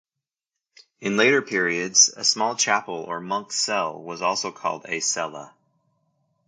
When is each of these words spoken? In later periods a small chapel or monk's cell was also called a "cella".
In 0.99 1.15
later 1.15 1.43
periods 1.43 2.09
a 2.09 2.23
small 2.23 2.55
chapel 2.55 3.03
or 3.07 3.21
monk's 3.21 3.55
cell 3.57 4.01
was 4.01 4.23
also 4.23 4.51
called 4.51 4.83
a 4.89 4.99
"cella". 4.99 5.53